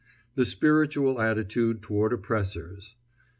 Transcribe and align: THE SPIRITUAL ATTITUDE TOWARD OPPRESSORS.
THE 0.33 0.45
SPIRITUAL 0.45 1.21
ATTITUDE 1.21 1.83
TOWARD 1.83 2.11
OPPRESSORS. 2.13 2.95